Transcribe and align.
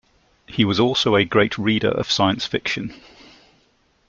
He 0.47 0.65
was 0.65 0.79
also 0.79 1.13
a 1.15 1.23
great 1.23 1.59
reader 1.59 1.89
of 1.91 2.09
science 2.09 2.47
fiction. 2.47 2.99